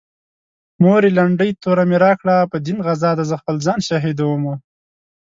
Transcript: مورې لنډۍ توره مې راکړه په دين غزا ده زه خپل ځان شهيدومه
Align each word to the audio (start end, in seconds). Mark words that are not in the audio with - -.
مورې 0.83 1.09
لنډۍ 1.17 1.51
توره 1.63 1.83
مې 1.89 1.97
راکړه 2.05 2.35
په 2.51 2.57
دين 2.65 2.77
غزا 2.87 3.11
ده 3.17 3.23
زه 3.29 3.35
خپل 3.41 3.55
ځان 3.65 3.79
شهيدومه 3.87 4.53